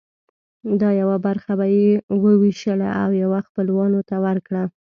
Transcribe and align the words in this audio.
دا 0.81 0.89
یوه 1.01 1.17
برخه 1.25 1.51
به 1.59 1.65
یې 1.75 1.87
وویشله 2.23 2.89
او 3.03 3.09
یوه 3.23 3.39
خپلوانو 3.47 3.99
ته 4.09 4.15
ورکړه. 4.25 4.63